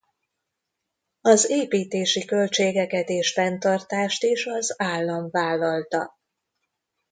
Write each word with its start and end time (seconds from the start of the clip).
Az 1.21 1.49
építési 1.49 2.25
költségeket 2.25 3.09
és 3.09 3.33
fenntartást 3.33 4.23
is 4.23 4.45
az 4.45 4.75
állam 4.81 5.29
vállalta. 5.31 6.17